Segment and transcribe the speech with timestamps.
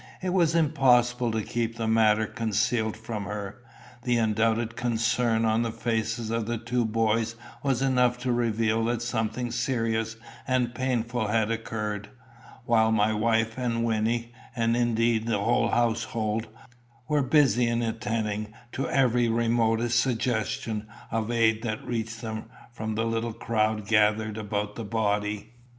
[0.19, 3.61] It was impossible to keep the matter concealed from her.
[4.01, 9.03] The undoubted concern on the faces of the two boys was enough to reveal that
[9.03, 10.15] something serious
[10.47, 12.09] and painful had occurred;
[12.65, 16.47] while my wife and Wynnie, and indeed the whole household,
[17.07, 23.05] were busy in attending to every remotest suggestion of aid that reached them from the
[23.05, 25.51] little crowd gathered about the body.